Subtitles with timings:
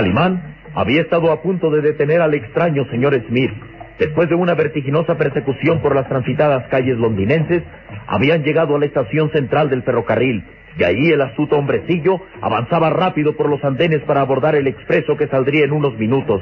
[0.00, 3.50] Calimán había estado a punto de detener al extraño señor Smith.
[3.98, 7.62] Después de una vertiginosa persecución por las transitadas calles londinenses,
[8.06, 10.42] habían llegado a la estación central del ferrocarril,
[10.78, 15.28] y allí el astuto hombrecillo avanzaba rápido por los andenes para abordar el expreso que
[15.28, 16.40] saldría en unos minutos.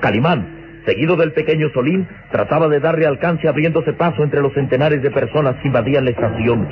[0.00, 5.12] Calimán, seguido del pequeño Solín, trataba de darle alcance abriéndose paso entre los centenares de
[5.12, 6.66] personas que invadían la estación.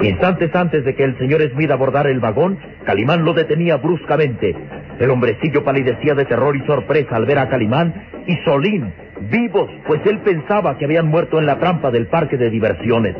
[0.00, 4.56] Instantes antes de que el señor Smith abordara el vagón, Calimán lo detenía bruscamente.
[4.98, 7.94] El hombrecillo palidecía de terror y sorpresa al ver a Calimán
[8.26, 8.92] y Solín,
[9.30, 13.16] vivos, pues él pensaba que habían muerto en la trampa del parque de diversiones.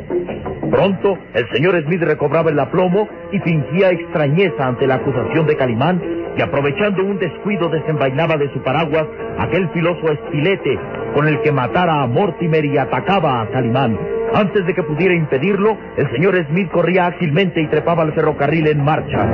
[0.71, 6.01] Pronto, el señor Smith recobraba el aplomo y fingía extrañeza ante la acusación de Calimán
[6.37, 9.07] y aprovechando un descuido desenvainaba de su paraguas
[9.39, 10.79] aquel filoso estilete
[11.15, 13.99] con el que matara a Mortimer y atacaba a Calimán.
[14.35, 18.85] Antes de que pudiera impedirlo, el señor Smith corría ágilmente y trepaba al ferrocarril en
[18.85, 19.29] marcha.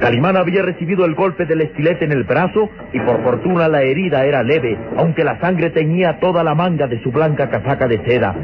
[0.00, 4.24] Calimán había recibido el golpe del estilete en el brazo y por fortuna la herida
[4.24, 8.34] era leve, aunque la sangre teñía toda la manga de su blanca casaca de seda.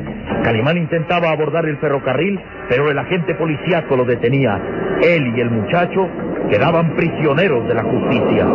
[0.45, 4.61] Calimán intentaba abordar el ferrocarril, pero el agente policíaco lo detenía.
[5.03, 6.09] Él y el muchacho
[6.51, 8.47] quedaban prisioneros de la justicia.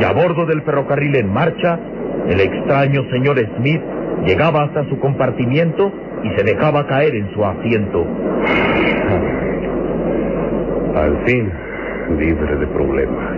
[0.00, 1.78] Y a bordo del ferrocarril en marcha,
[2.28, 3.82] el extraño señor Smith
[4.24, 5.92] llegaba hasta su compartimiento
[6.22, 8.06] y se dejaba caer en su asiento.
[10.94, 11.50] Al fin,
[12.18, 13.36] libre de problemas.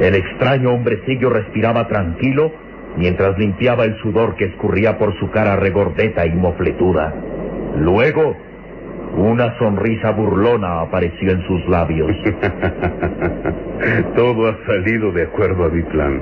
[0.00, 2.52] El extraño hombrecillo respiraba tranquilo
[2.96, 7.14] mientras limpiaba el sudor que escurría por su cara regordeta y mofletuda.
[7.76, 8.36] Luego,
[9.16, 12.10] una sonrisa burlona apareció en sus labios.
[14.16, 16.20] Todo ha salido de acuerdo a mi plan.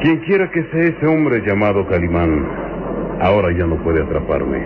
[0.00, 2.46] Quien quiera que sea ese hombre llamado Calimán,
[3.20, 4.64] ahora ya no puede atraparme.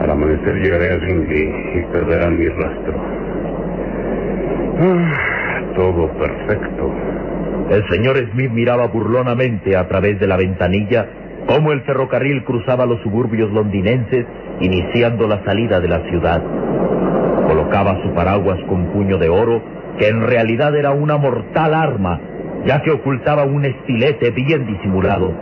[0.00, 2.94] Al amanecer llegaré a Ringley y perderán mi rastro.
[4.78, 6.92] Ah, todo perfecto.
[7.70, 11.06] El señor Smith miraba burlonamente a través de la ventanilla
[11.46, 14.26] cómo el ferrocarril cruzaba los suburbios londinenses
[14.60, 16.42] iniciando la salida de la ciudad.
[17.46, 19.62] Colocaba su paraguas con puño de oro,
[19.98, 22.20] que en realidad era una mortal arma,
[22.64, 25.32] ya que ocultaba un estilete bien disimulado.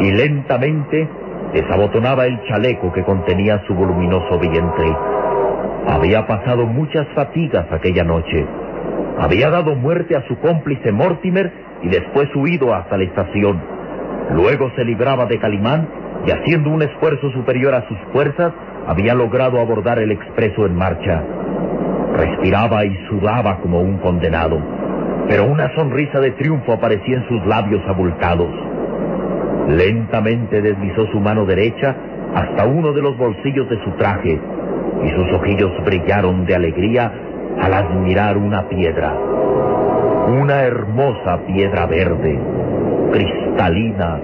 [0.00, 1.08] Y lentamente
[1.52, 4.94] desabotonaba el chaleco que contenía su voluminoso vientre.
[5.86, 8.44] Había pasado muchas fatigas aquella noche.
[9.18, 11.52] Había dado muerte a su cómplice Mortimer
[11.82, 13.60] y después huido hasta la estación.
[14.32, 15.88] Luego se libraba de Calimán
[16.26, 18.52] y haciendo un esfuerzo superior a sus fuerzas,
[18.86, 21.22] había logrado abordar el expreso en marcha.
[22.16, 24.58] Respiraba y sudaba como un condenado,
[25.28, 28.50] pero una sonrisa de triunfo aparecía en sus labios abultados.
[29.68, 31.96] Lentamente deslizó su mano derecha
[32.34, 34.38] hasta uno de los bolsillos de su traje
[35.02, 37.12] y sus ojillos brillaron de alegría
[37.60, 39.14] al admirar una piedra.
[40.26, 42.38] Una hermosa piedra verde,
[43.12, 44.20] cristalina,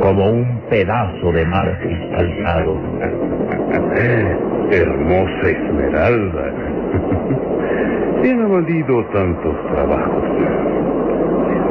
[0.00, 2.76] como un pedazo de mar cristalizado.
[4.70, 6.52] Hermosa esmeralda.
[8.22, 10.24] ¿Quién ha valido tantos trabajos?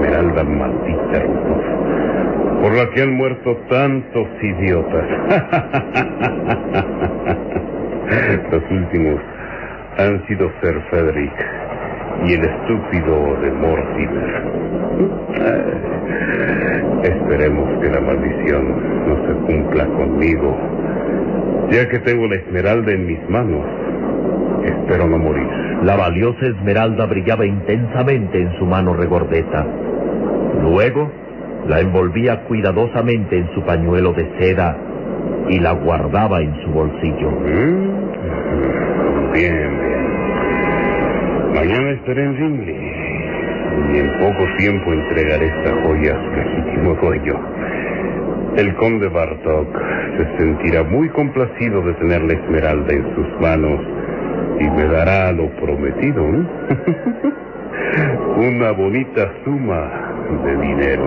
[0.02, 1.24] esmeralda maldita,
[2.62, 5.06] por la que han muerto tantos idiotas.
[8.52, 9.22] Los últimos
[9.98, 11.34] han sido Sir Frederick
[12.26, 14.44] y el estúpido de Mortimer.
[17.04, 20.56] Esperemos que la maldición no se cumpla conmigo,
[21.72, 23.66] ya que tengo la esmeralda en mis manos.
[24.64, 25.48] Espero no morir.
[25.84, 29.66] La valiosa esmeralda brillaba intensamente en su mano regordeta.
[30.62, 31.12] Luego
[31.68, 34.78] la envolvía cuidadosamente en su pañuelo de seda
[35.50, 37.32] y la guardaba en su bolsillo.
[37.32, 38.02] ¿Mm?
[39.34, 39.82] Bien, bien.
[41.54, 43.01] Mañana estaré en Rimley
[43.94, 47.40] y en poco tiempo entregaré esta joya a su legítimo dueño.
[48.58, 49.68] El conde Bartok
[50.18, 53.80] se sentirá muy complacido de tener la esmeralda en sus manos
[54.60, 56.24] y me dará lo prometido.
[56.28, 56.46] ¿eh?
[58.38, 59.90] Una bonita suma
[60.44, 61.04] de dinero.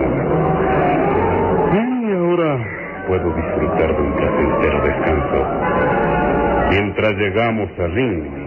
[1.73, 2.57] Y ahora
[3.07, 5.45] puedo disfrutar de un placentero descanso
[6.69, 8.44] mientras llegamos a Ringley.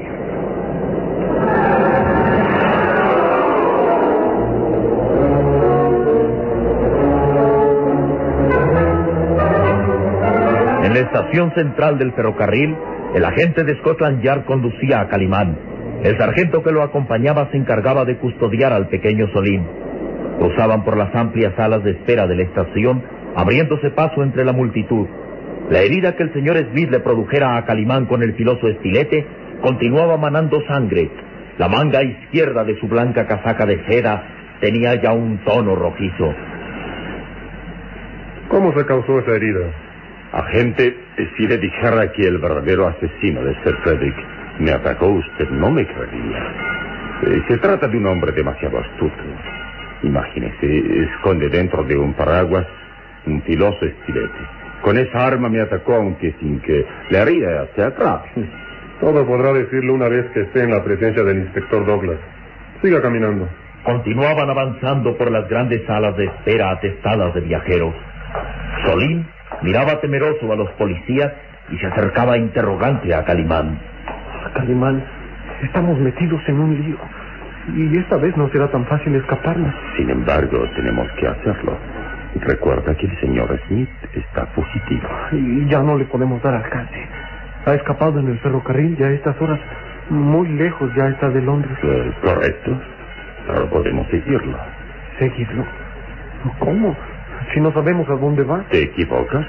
[10.89, 12.75] En la estación central del ferrocarril,
[13.15, 15.55] el agente de Scotland Yard conducía a Calimán.
[16.03, 19.67] El sargento que lo acompañaba se encargaba de custodiar al pequeño Solín.
[20.39, 23.03] Cruzaban por las amplias salas de espera de la estación,
[23.37, 25.07] abriéndose paso entre la multitud.
[25.69, 29.27] La herida que el señor Smith le produjera a Calimán con el filoso estilete
[29.61, 31.11] continuaba manando sangre.
[31.59, 34.23] La manga izquierda de su blanca casaca de seda
[34.63, 36.33] tenía ya un tono rojizo.
[38.49, 39.88] ¿Cómo se causó esa herida?
[40.33, 40.95] Agente,
[41.37, 44.17] si le dijera que el verdadero asesino de Sir Frederick
[44.59, 46.55] me atacó, usted no me creería.
[47.23, 49.23] Eh, se trata de un hombre demasiado astuto.
[50.03, 52.67] Imagínese, esconde dentro de un paraguas
[53.27, 54.39] un filoso estilete.
[54.83, 58.23] Con esa arma me atacó, aunque sin que le haría hacia atrás.
[59.01, 62.19] Todo podrá decirlo una vez que esté en la presencia del inspector Douglas.
[62.83, 63.49] Siga caminando.
[63.85, 67.95] Continuaban avanzando por las grandes salas de espera atestadas de viajeros.
[68.85, 69.27] Solín
[69.63, 71.33] miraba temeroso a los policías
[71.71, 73.79] y se acercaba interrogante a Calimán.
[74.55, 75.05] Calimán,
[75.63, 76.99] estamos metidos en un lío.
[77.77, 79.75] Y esta vez no será tan fácil escaparnos.
[79.97, 81.77] Sin embargo, tenemos que hacerlo.
[82.37, 85.09] Recuerda que el señor Smith está fugitivo.
[85.33, 87.07] Y ya no le podemos dar alcance.
[87.67, 89.61] Ha escapado en el ferrocarril y a estas horas
[90.09, 91.77] muy lejos ya está de Londres.
[91.83, 92.81] Eh, correcto.
[93.47, 94.57] Pero podemos seguirlo.
[95.19, 95.65] ¿Seguirlo?
[96.59, 96.97] ¿Cómo?
[97.53, 98.65] Si no sabemos a dónde va.
[98.71, 99.47] ¿Te equivocas?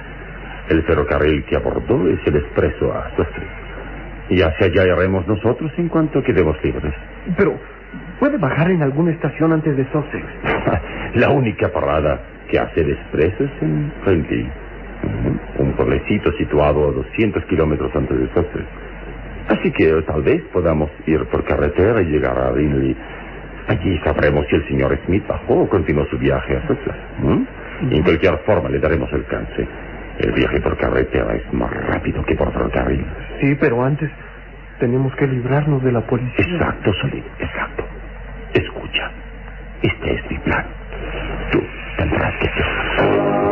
[0.70, 3.46] El ferrocarril que abordó es el expreso a Sussex.
[4.30, 6.94] Y hacia allá iremos nosotros en cuanto quedemos libres.
[7.36, 7.60] Pero,
[8.20, 10.26] ¿puede bajar en alguna estación antes de Sussex?
[11.16, 14.50] La única parada que hace el expreso es en Friendly,
[15.58, 18.66] un pueblecito situado a 200 kilómetros antes de Sussex.
[19.50, 22.96] Así que tal vez podamos ir por carretera y llegar a Rinley.
[23.68, 26.96] Allí sabremos si el señor Smith bajó o continuó su viaje a Sussex.
[27.24, 27.44] ¿Mm?
[27.82, 29.68] En cualquier forma le daremos alcance.
[30.20, 33.06] El viaje por carretera es más rápido que por ferrocarril.
[33.40, 34.12] Sí, pero antes
[34.80, 36.46] tenemos que librarnos de la policía.
[36.46, 37.88] Exacto, Solín, exacto.
[38.54, 39.12] Escucha,
[39.82, 40.66] este es mi plan.
[41.52, 41.62] Tú
[41.98, 43.49] tendrás que ser.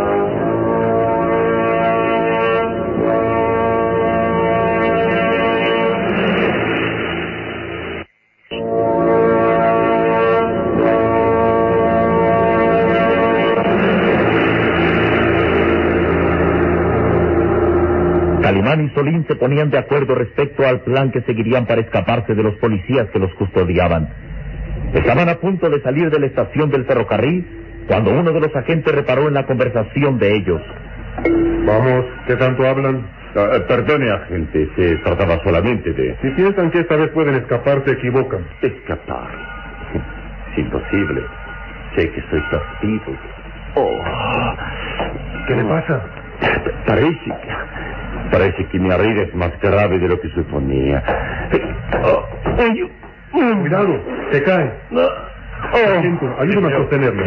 [18.68, 22.44] Calimán y Solín se ponían de acuerdo respecto al plan que seguirían para escaparse de
[22.44, 24.10] los policías que los custodiaban.
[24.94, 27.46] Estaban a punto de salir de la estación del ferrocarril
[27.88, 30.62] cuando uno de los agentes reparó en la conversación de ellos.
[31.66, 33.08] Vamos, ¿qué tanto hablan?
[33.36, 37.84] Ah, eh, perdone, agente, se trataba solamente de Si piensan que esta vez pueden escapar,
[37.86, 38.46] se equivocan.
[38.62, 39.30] escapar.
[40.52, 41.22] Es imposible.
[41.96, 43.16] Sé que soy castigo.
[43.76, 44.02] Oh.
[45.48, 46.02] ¿Qué le pasa?
[46.88, 47.97] Parece que...
[48.32, 51.04] Parece que mi herida es más grave de lo que suponía.
[52.04, 52.24] Oh,
[53.34, 53.62] mm.
[53.62, 54.00] Cuidado,
[54.32, 54.72] se cae.
[54.94, 55.28] Oh.
[55.74, 57.24] Sargento, ayúdame a sostenerlo.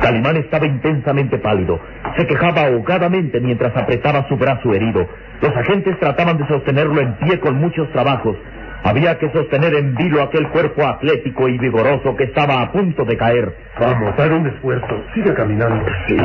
[0.00, 1.80] Calimán estaba intensamente pálido.
[2.16, 5.06] Se quejaba ahogadamente mientras apretaba su brazo herido.
[5.40, 8.36] Los agentes trataban de sostenerlo en pie con muchos trabajos.
[8.84, 13.16] Había que sostener en vilo aquel cuerpo atlético y vigoroso que estaba a punto de
[13.16, 13.54] caer.
[13.80, 15.02] Vamos, haga un esfuerzo.
[15.14, 15.84] Siga caminando.
[16.06, 16.16] Sí,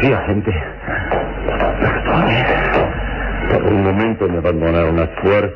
[0.00, 0.52] sí, agente.
[1.80, 2.44] Perdone.
[3.52, 5.52] Por un momento me abandonaron las fuerzas.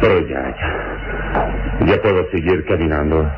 [0.00, 1.86] Pero ya, ya.
[1.86, 3.30] Ya puedo seguir caminando.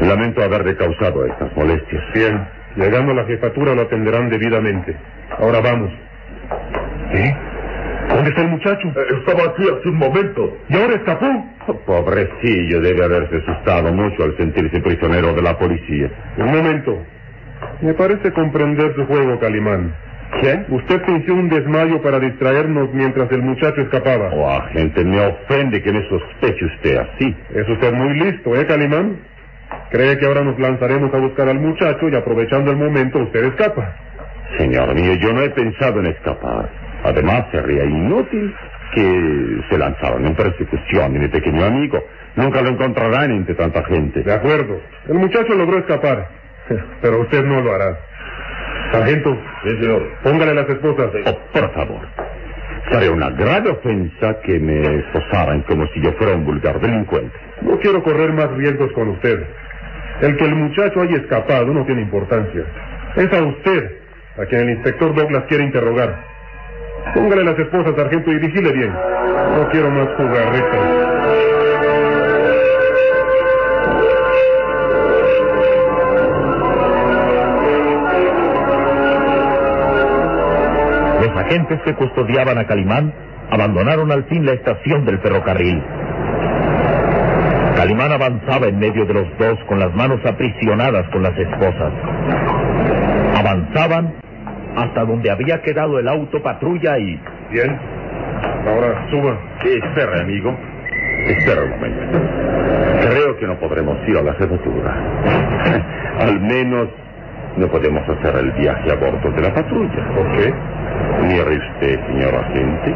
[0.00, 2.02] Lamento haberle causado estas molestias.
[2.14, 4.96] Bien, llegando a la jefatura lo atenderán debidamente.
[5.38, 5.90] Ahora vamos.
[7.12, 7.34] ¿Sí?
[8.08, 8.92] ¿Dónde está el muchacho?
[9.18, 10.56] estaba aquí hace un momento.
[10.68, 11.26] ¿Y ahora escapó?
[11.66, 16.10] Oh, pobrecillo, debe haberse asustado mucho al sentirse prisionero de la policía.
[16.38, 16.98] Un momento.
[17.80, 19.94] Me parece comprender su juego, Calimán.
[20.40, 20.64] ¿Qué?
[20.70, 24.30] Usted fingió un desmayo para distraernos mientras el muchacho escapaba.
[24.32, 27.36] Oh, agente, me ofende que me sospeche usted así.
[27.54, 29.18] Es usted muy listo, ¿eh, Calimán?
[29.90, 33.94] Cree que ahora nos lanzaremos a buscar al muchacho y aprovechando el momento usted escapa.
[34.58, 36.68] Señor mío, yo no he pensado en escapar.
[37.04, 38.54] Además, sería inútil
[38.92, 42.02] que se lanzaron en persecución de mi pequeño amigo.
[42.36, 44.22] Nunca lo encontrarán entre tanta gente.
[44.22, 44.80] De acuerdo.
[45.08, 46.28] El muchacho logró escapar.
[47.00, 47.98] Pero usted no lo hará.
[48.92, 49.36] Sargento.
[49.64, 50.08] Sí, señor.
[50.22, 51.10] Póngale las esposas.
[51.26, 52.00] Oh, por favor.
[52.90, 57.36] Sería una grave ofensa que me esposaran como si yo fuera un vulgar delincuente.
[57.62, 59.44] No quiero correr más riesgos con usted.
[60.20, 62.64] El que el muchacho haya escapado no tiene importancia.
[63.16, 63.92] Es a usted
[64.36, 66.24] a quien el inspector Douglas quiere interrogar.
[67.14, 68.92] Póngale las esposas, sargento, y vigile bien.
[68.92, 71.12] No quiero más jugarretas.
[81.20, 83.12] Los agentes que custodiaban a Calimán
[83.50, 85.82] abandonaron al fin la estación del ferrocarril.
[87.76, 91.92] Calimán avanzaba en medio de los dos con las manos aprisionadas con las esposas.
[93.36, 94.14] Avanzaban
[94.76, 97.20] hasta donde había quedado el auto patrulla y...
[97.50, 97.78] Bien.
[98.66, 99.38] Ahora suba.
[99.64, 100.56] Espera, amigo.
[101.26, 102.18] Espera un momento.
[103.08, 104.94] Creo que no podremos ir a la jefatura.
[106.20, 106.88] Al menos
[107.56, 110.08] no podemos hacer el viaje a bordo de la patrulla.
[110.14, 110.54] ¿Por qué?
[111.22, 112.94] Mire usted, señor agente.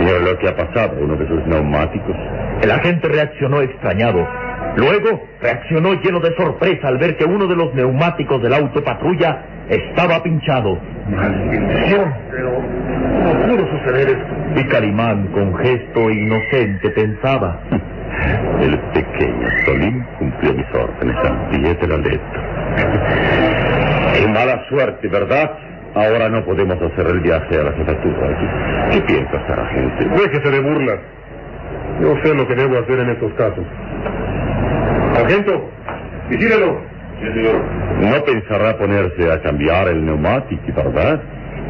[0.00, 2.16] Mire lo que ha pasado a uno de sus neumáticos.
[2.62, 4.26] El agente reaccionó extrañado.
[4.76, 9.42] Luego reaccionó lleno de sorpresa al ver que uno de los neumáticos del auto patrulla
[9.68, 10.78] estaba pinchado.
[11.08, 14.60] Maldición, pero ¿cómo pudo suceder esto?
[14.60, 17.60] Y Calimán, con gesto inocente, pensaba.
[18.60, 22.74] El pequeño Solín cumplió mis órdenes al pie de la letra.
[24.14, 25.50] Qué mala suerte, ¿verdad?
[25.94, 28.88] Ahora no podemos hacer el viaje a la jefatura.
[28.90, 30.04] ¿Qué piensa hacer, agente?
[30.08, 30.98] Déjese de burlas.
[32.00, 33.64] Yo sé lo que debo hacer en estos casos.
[35.14, 35.68] Sargento,
[36.30, 36.80] vigílelo.
[37.20, 37.62] Sí, señor.
[38.00, 41.20] No pensará ponerse a cambiar el neumático, ¿verdad?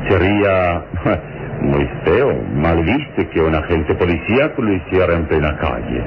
[0.09, 0.83] Sería
[1.61, 6.03] muy feo, mal visto que un agente policíaco lo hiciera en plena calle.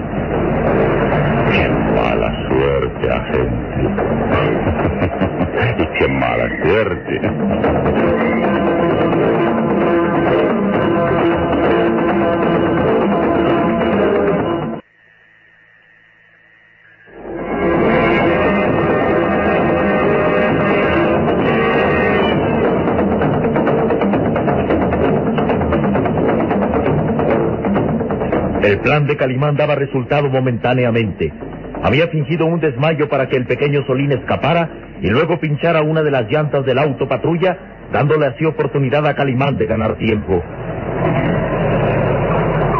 [1.51, 3.83] Qué mala suerte, agente.
[5.83, 7.21] y qué mala suerte.
[28.95, 31.33] Plan de Calimán daba resultado momentáneamente.
[31.83, 34.69] Había fingido un desmayo para que el pequeño Solín escapara
[35.01, 37.57] y luego pinchara una de las llantas del auto patrulla,
[37.91, 40.41] dándole así oportunidad a Calimán de ganar tiempo.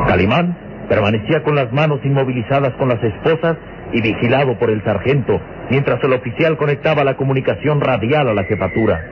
[0.08, 0.56] Calimán
[0.88, 3.58] permanecía con las manos inmovilizadas con las esposas
[3.92, 9.04] y vigilado por el sargento, mientras el oficial conectaba la comunicación radial a la jefatura.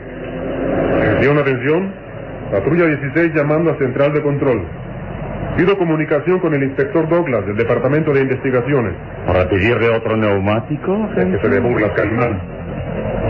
[1.01, 1.93] Atención, atención.
[2.49, 4.82] Patrulla 16 llamando a central de control.
[5.57, 8.93] Pido comunicación con el inspector Douglas del Departamento de Investigaciones.
[9.27, 11.07] ¿Para pedirle otro neumático?
[11.13, 12.41] Que se le burlas, Calimán.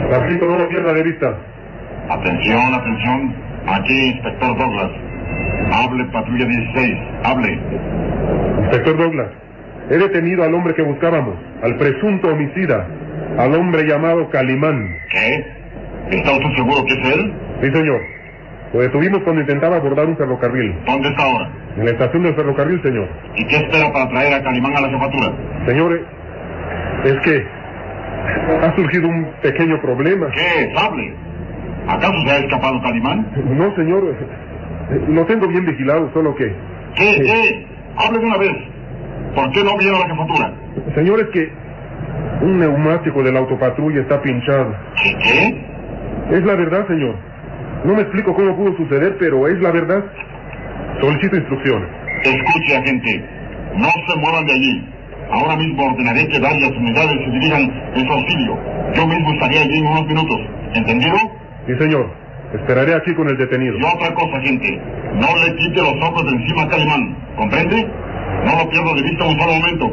[0.09, 1.35] Sargento, no lo pierda de vista.
[2.09, 3.35] Atención, atención.
[3.67, 4.91] Aquí, inspector Douglas.
[5.73, 6.97] Hable, patrulla 16.
[7.23, 7.59] Hable.
[8.59, 9.27] Inspector Douglas,
[9.89, 12.87] he detenido al hombre que buscábamos, al presunto homicida,
[13.37, 14.95] al hombre llamado Calimán.
[15.11, 15.45] ¿Qué?
[16.11, 17.33] ¿Está usted seguro que es él?
[17.61, 18.01] Sí, señor.
[18.73, 20.75] Lo detuvimos cuando intentaba abordar un ferrocarril.
[20.87, 21.49] ¿Dónde está ahora?
[21.77, 23.07] En la estación del ferrocarril, señor.
[23.35, 25.31] ¿Y qué espera para traer a Calimán a la jefatura?
[25.67, 26.01] Señores,
[27.03, 27.45] es que
[28.63, 30.27] ha surgido un pequeño problema.
[30.31, 30.73] ¿Qué?
[30.75, 31.13] Hable.
[31.87, 33.27] ¿Acaso se ha escapado Calimán?
[33.51, 34.15] No, señor.
[35.07, 36.51] Lo tengo bien vigilado, solo que...
[36.95, 37.21] ¿Qué?
[37.21, 37.67] ¿Qué?
[37.97, 38.55] Hable de una vez.
[39.35, 40.53] ¿Por qué no viene a la jefatura?
[40.95, 41.51] Señor, es que
[42.41, 44.75] un neumático del autopatrulla está pinchado.
[44.95, 45.15] ¿Qué?
[45.19, 46.35] ¿Qué?
[46.37, 47.15] Es la verdad, señor.
[47.83, 50.03] No me explico cómo pudo suceder, pero es la verdad.
[51.01, 51.89] Solicito instrucciones.
[52.23, 53.25] Escuche, agente.
[53.75, 54.89] No se muevan de allí.
[55.31, 57.61] Ahora mismo ordenaré que varias unidades se dirijan
[57.95, 58.57] en su auxilio.
[58.95, 60.39] Yo mismo estaré allí en unos minutos.
[60.73, 61.15] ¿Entendido?
[61.67, 62.09] Sí, señor.
[62.53, 63.77] Esperaré aquí con el detenido.
[63.77, 64.79] Y otra cosa, gente.
[65.15, 67.17] No le quite los ojos de encima a Calimán.
[67.35, 67.87] ¿Comprende?
[68.45, 69.91] No lo pierda de vista un solo momento.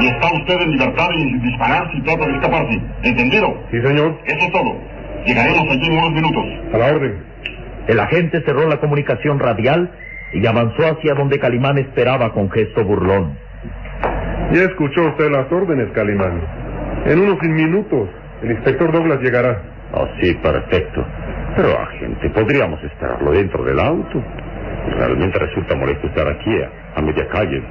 [0.00, 2.80] Y está usted en libertad de disparar si trata de escaparse.
[3.02, 3.56] ¿Entendido?
[3.70, 4.20] Sí, señor.
[4.26, 4.93] Eso es todo.
[5.26, 6.44] Llegaremos allí en unos minutos.
[6.74, 7.14] A la orden.
[7.86, 9.90] El agente cerró la comunicación radial
[10.32, 13.36] y avanzó hacia donde Calimán esperaba con gesto burlón.
[14.52, 16.40] Ya escuchó usted las órdenes, Calimán.
[17.06, 18.08] En unos minutos,
[18.42, 19.62] el inspector Douglas llegará.
[19.92, 21.04] Oh, sí, perfecto.
[21.56, 24.22] Pero, agente, podríamos esperarlo dentro del auto.
[24.98, 27.62] Realmente resulta molesto estar aquí, a, a media calle.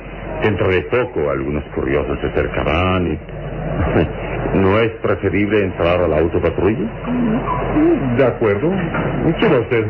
[0.42, 3.20] Dentro de poco, algunos curiosos se acercarán y...
[4.56, 6.88] ¿No es preferible entrar al auto patrulla?
[8.18, 8.72] De acuerdo.
[9.40, 9.86] Suba usted.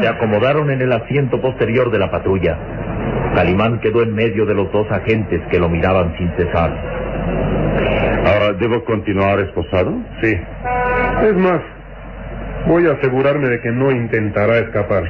[0.00, 2.56] Se acomodaron en el asiento posterior de la patrulla.
[3.34, 6.70] Calimán quedó en medio de los dos agentes que lo miraban sin cesar.
[8.26, 9.94] Ahora, ¿debo continuar esposado?
[10.22, 10.36] Sí.
[11.22, 11.60] Es más,
[12.66, 15.04] voy a asegurarme de que no intentará escapar.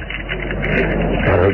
[1.25, 1.51] Pero,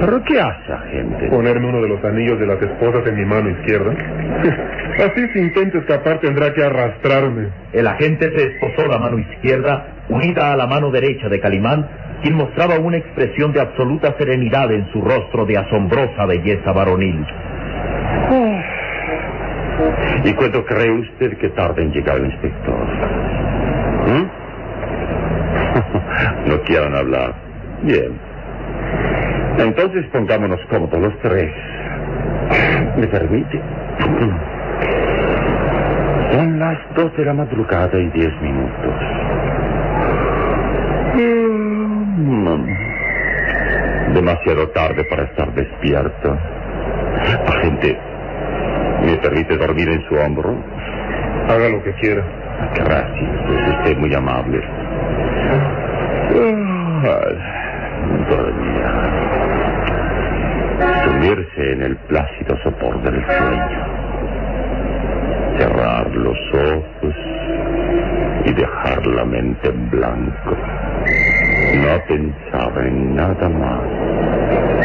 [0.00, 1.28] ¿pero qué hace, agente?
[1.28, 3.92] Ponerme uno de los anillos de las esposas en mi mano izquierda.
[4.98, 7.48] Así si intenta escapar tendrá que arrastrarme.
[7.72, 11.88] El agente se esposó la mano izquierda unida a la mano derecha de Calimán,
[12.22, 17.26] quien mostraba una expresión de absoluta serenidad en su rostro de asombrosa belleza varonil.
[20.24, 22.86] ¿Y cuánto cree usted que tarda en llegar el inspector?
[24.06, 24.33] ¿Mm?
[26.46, 27.34] No quieran hablar.
[27.82, 28.18] Bien.
[29.58, 31.50] Entonces pongámonos cómodos los tres.
[32.96, 33.60] ¿Me permite?
[36.32, 38.94] Son las dos de la madrugada y diez minutos.
[41.14, 42.64] Mm,
[44.14, 46.38] Demasiado tarde para estar despierto.
[47.48, 47.98] Agente,
[49.04, 50.54] ¿me permite dormir en su hombro?
[51.48, 52.22] Haga lo que quiera.
[52.74, 54.60] Gracias, es usted muy amable.
[58.28, 58.84] Dormir.
[61.04, 63.84] Sumirse en el plácido sopor del sueño.
[65.58, 67.14] Cerrar los ojos
[68.44, 70.56] y dejar la mente en blanco.
[71.74, 74.83] No pensar en nada más.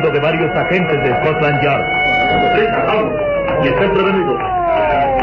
[0.00, 1.84] De varios agentes de Scotland Yard.
[3.62, 4.40] Y estén prevenidos.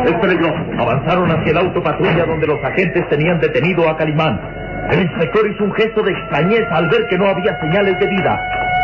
[0.05, 0.57] Es peligroso.
[0.77, 4.39] Avanzaron hacia el auto patrulla donde los agentes tenían detenido a Calimán.
[4.91, 8.39] El inspector hizo un gesto de extrañeza al ver que no había señales de vida.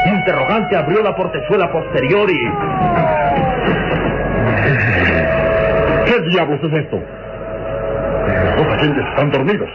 [0.07, 2.51] Interrogante abrió la portezuela posterior y...
[6.05, 6.99] ¿Qué diablos es esto?
[8.57, 9.69] Los agentes están dormidos.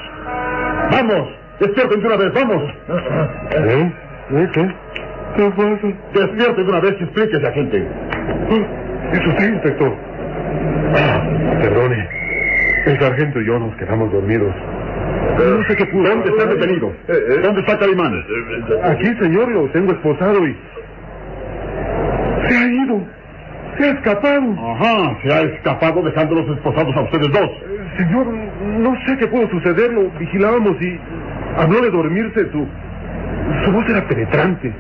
[0.91, 1.29] ¡Vamos!
[1.61, 2.33] ¡Despierten de una vez!
[2.35, 2.63] ¡Vamos!
[3.53, 3.93] ¿Eh?
[4.33, 4.49] ¿Eh?
[4.53, 4.75] ¿Qué?
[5.37, 5.89] ¿Qué pasa?
[6.15, 7.87] Despierten de una vez y explíquese, agente.
[9.13, 9.95] ¿Es usted, inspector?
[10.95, 11.23] Ah,
[11.63, 12.09] perdone.
[12.87, 14.55] El sargento y yo nos quedamos dormidos.
[15.39, 16.09] No sé qué pudo.
[16.09, 16.93] ¿Dónde están detenidos?
[17.43, 18.25] ¿Dónde está Calimán?
[18.85, 20.57] Aquí, señor, lo tengo esposado y...
[22.49, 23.01] Se ha ido.
[23.79, 24.53] Se ha escapado.
[24.59, 27.51] Ajá, se ha escapado dejándolos esposados a ustedes dos.
[27.97, 28.27] Señor,
[28.81, 29.93] no sé qué pudo suceder.
[29.93, 30.99] Lo vigilábamos y
[31.57, 32.51] habló de dormirse.
[32.51, 32.67] Su,
[33.65, 34.73] su voz era penetrante,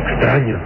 [0.00, 0.58] extraña.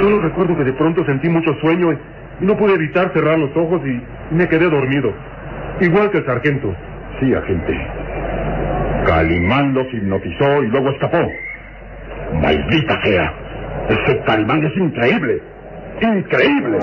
[0.00, 1.98] Solo recuerdo que de pronto sentí mucho sueño y
[2.44, 4.02] no pude evitar cerrar los ojos y
[4.34, 5.12] me quedé dormido.
[5.80, 6.74] Igual que el sargento.
[7.20, 7.76] Sí, agente.
[9.06, 11.30] Calimán los hipnotizó y luego escapó.
[12.34, 13.32] ¡Maldita sea!
[13.88, 15.42] Ese Calimán es increíble.
[16.00, 16.78] ¡Increíble!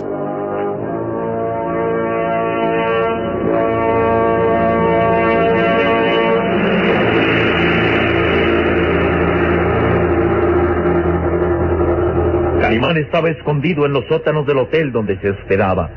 [13.16, 15.90] Estaba escondido en los sótanos del hotel donde se hospedaba.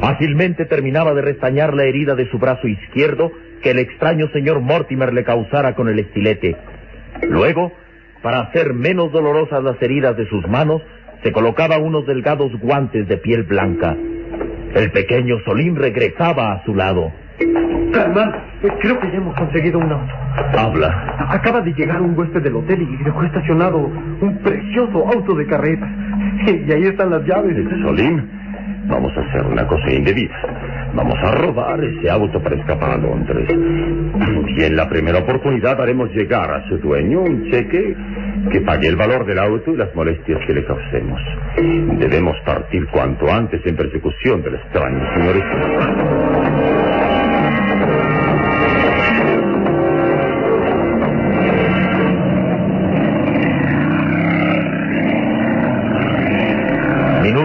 [0.00, 3.30] Fácilmente terminaba de restañar la herida de su brazo izquierdo
[3.62, 6.56] que el extraño señor Mortimer le causara con el estilete.
[7.28, 7.70] Luego,
[8.20, 10.82] para hacer menos dolorosas las heridas de sus manos,
[11.22, 13.96] se colocaba unos delgados guantes de piel blanca.
[14.74, 17.12] El pequeño Solín regresaba a su lado.
[17.92, 20.12] Calimán, eh, creo que ya hemos conseguido un auto.
[20.58, 21.16] Habla.
[21.30, 25.88] Acaba de llegar un huésped del hotel y dejó estacionado un precioso auto de carreta.
[26.66, 27.56] Y ahí están las llaves.
[27.82, 28.28] Solín,
[28.86, 30.34] vamos a hacer una cosa indebida.
[30.94, 33.48] Vamos a robar ese auto para escapar a Londres.
[33.50, 37.96] Y en la primera oportunidad haremos llegar a su dueño un cheque
[38.52, 41.20] que pague el valor del auto y las molestias que le causemos.
[41.98, 46.83] Debemos partir cuanto antes en persecución del extraño, señores.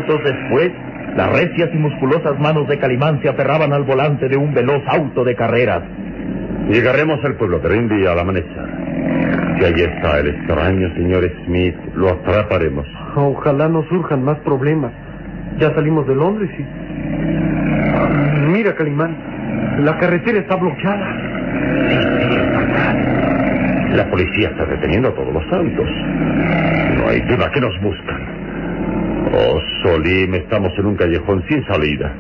[0.10, 0.72] Minutos después,
[1.16, 5.24] las recias y musculosas manos de Calimán se aferraban al volante de un veloz auto
[5.24, 5.84] de carreras.
[6.68, 8.66] Llegaremos al pueblo de Rindy al amanecer.
[9.60, 12.88] Si ahí está el extraño señor Smith, lo atraparemos.
[13.16, 14.92] Ojalá no surjan más problemas.
[15.60, 16.64] Ya salimos de Londres y...
[18.52, 19.16] Mira, Calimán,
[19.86, 21.06] la carretera está bloqueada.
[23.94, 25.88] La policía está deteniendo a todos los santos.
[26.98, 28.39] No hay duda que nos buscan.
[29.32, 32.12] Oh, Solim, estamos en un callejón sin salida.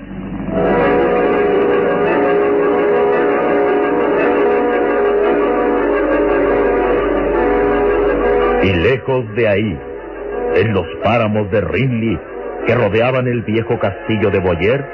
[8.61, 9.79] Y lejos de ahí,
[10.55, 12.19] en los páramos de Rinley
[12.67, 14.85] que rodeaban el viejo castillo de Boyer,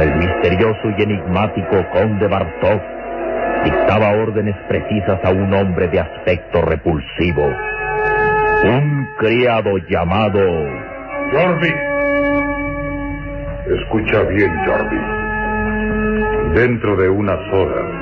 [0.00, 2.82] el misterioso y enigmático conde Bartok
[3.64, 7.46] dictaba órdenes precisas a un hombre de aspecto repulsivo.
[8.64, 10.40] Un criado llamado
[11.32, 11.74] Jarvis.
[13.66, 15.08] Escucha bien, Jarvis.
[16.54, 17.92] Dentro de unas horas,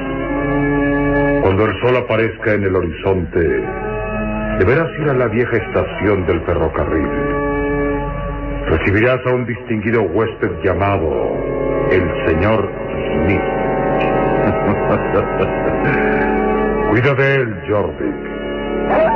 [1.42, 3.64] cuando el sol aparezca en el horizonte,
[4.59, 7.09] deberás ir a la vieja estación del ferrocarril.
[8.66, 11.11] Recibirás a un distinguido huésped llamado
[11.90, 12.70] el señor
[13.12, 13.40] Smith.
[16.90, 18.46] Cuida de él, Jorvik.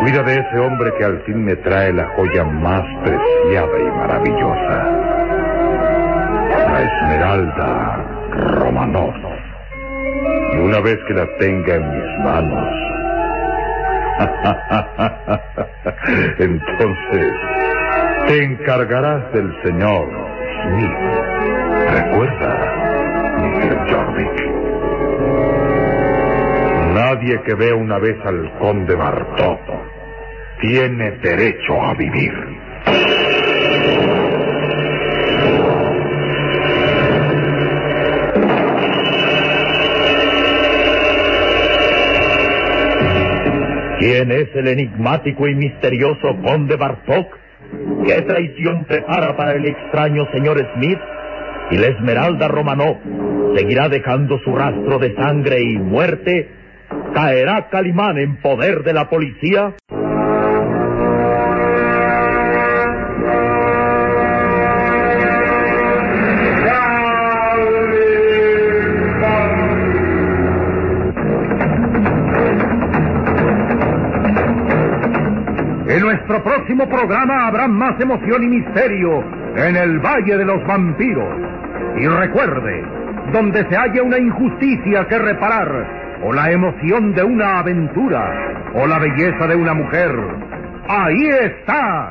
[0.01, 4.89] Cuida de ese hombre que al fin me trae la joya más preciada y maravillosa.
[6.73, 9.13] La esmeralda Romanov.
[10.53, 12.69] Y una vez que la tenga en mis manos,
[16.39, 17.33] entonces
[18.27, 20.09] te encargarás del señor
[20.63, 21.20] Smith.
[27.21, 29.61] Nadie que vea una vez al conde Bartok
[30.63, 32.33] tiene derecho a vivir.
[43.99, 47.37] ¿Quién es el enigmático y misterioso conde Bartok?
[48.07, 50.99] ¿Qué traición prepara para el extraño señor Smith?
[51.71, 52.97] Y la esmeralda Romanov
[53.55, 56.60] seguirá dejando su rastro de sangre y muerte.
[57.15, 59.75] ¿Caerá Calimán en poder de la policía?
[75.89, 79.25] En nuestro próximo programa habrá más emoción y misterio
[79.57, 81.35] en el Valle de los Vampiros.
[81.97, 82.85] Y recuerde,
[83.33, 88.99] donde se haya una injusticia que reparar, o la emoción de una aventura, o la
[88.99, 90.11] belleza de una mujer,
[90.89, 92.11] ahí está.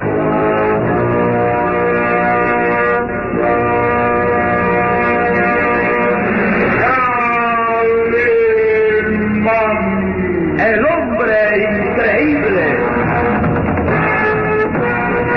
[10.60, 12.78] El hombre increíble.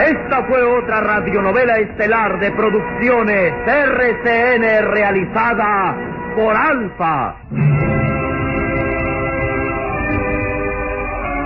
[0.07, 5.97] Esta fue otra radionovela estelar de producciones RCN realizada
[6.35, 7.37] por Alfa.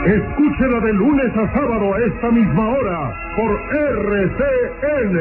[0.07, 5.17] Escúchela de lunes a sábado a esta misma hora por RCN.